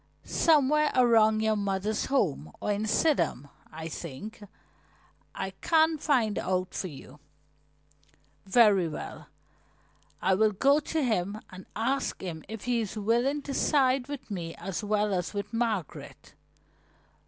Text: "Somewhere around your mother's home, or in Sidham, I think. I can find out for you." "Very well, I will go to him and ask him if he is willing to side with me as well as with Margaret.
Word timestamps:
"Somewhere 0.25 0.91
around 0.95 1.41
your 1.43 1.55
mother's 1.55 2.05
home, 2.05 2.51
or 2.59 2.71
in 2.71 2.87
Sidham, 2.87 3.49
I 3.71 3.87
think. 3.87 4.41
I 5.35 5.51
can 5.61 5.99
find 5.99 6.39
out 6.39 6.73
for 6.73 6.87
you." 6.87 7.19
"Very 8.47 8.87
well, 8.87 9.27
I 10.19 10.33
will 10.33 10.53
go 10.53 10.79
to 10.79 11.03
him 11.03 11.39
and 11.51 11.67
ask 11.75 12.19
him 12.19 12.43
if 12.47 12.63
he 12.63 12.81
is 12.81 12.97
willing 12.97 13.43
to 13.43 13.53
side 13.53 14.07
with 14.07 14.31
me 14.31 14.55
as 14.55 14.83
well 14.83 15.13
as 15.13 15.35
with 15.35 15.53
Margaret. 15.53 16.33